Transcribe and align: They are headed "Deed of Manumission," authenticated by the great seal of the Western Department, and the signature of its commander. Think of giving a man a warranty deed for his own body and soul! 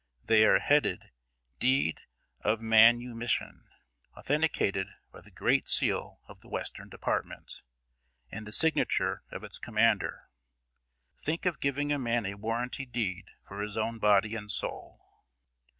They 0.25 0.43
are 0.45 0.57
headed 0.57 1.11
"Deed 1.59 1.99
of 2.39 2.59
Manumission," 2.59 3.65
authenticated 4.17 4.87
by 5.11 5.21
the 5.21 5.29
great 5.29 5.69
seal 5.69 6.21
of 6.27 6.39
the 6.39 6.49
Western 6.49 6.89
Department, 6.89 7.61
and 8.31 8.47
the 8.47 8.51
signature 8.51 9.21
of 9.29 9.43
its 9.43 9.59
commander. 9.59 10.23
Think 11.21 11.45
of 11.45 11.59
giving 11.59 11.91
a 11.91 11.99
man 11.99 12.25
a 12.25 12.33
warranty 12.33 12.87
deed 12.87 13.27
for 13.47 13.61
his 13.61 13.77
own 13.77 13.99
body 13.99 14.33
and 14.33 14.51
soul! 14.51 15.05